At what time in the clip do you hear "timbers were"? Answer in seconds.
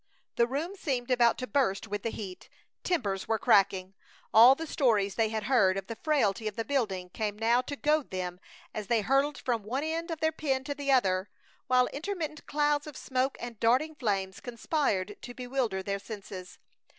2.83-3.37